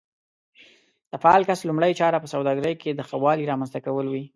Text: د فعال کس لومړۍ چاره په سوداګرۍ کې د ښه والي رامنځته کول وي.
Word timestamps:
د 1.11 1.13
فعال 1.23 1.43
کس 1.49 1.59
لومړۍ 1.69 1.91
چاره 1.99 2.17
په 2.23 2.27
سوداګرۍ 2.33 2.73
کې 2.81 2.91
د 2.93 3.01
ښه 3.07 3.17
والي 3.23 3.45
رامنځته 3.51 3.79
کول 3.85 4.07
وي. 4.09 4.23